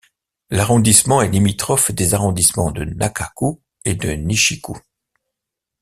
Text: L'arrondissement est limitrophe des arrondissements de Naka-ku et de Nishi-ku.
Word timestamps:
L'arrondissement 0.49 1.21
est 1.21 1.29
limitrophe 1.29 1.91
des 1.91 2.15
arrondissements 2.15 2.71
de 2.71 2.85
Naka-ku 2.85 3.59
et 3.85 3.93
de 3.93 4.09
Nishi-ku. 4.13 4.71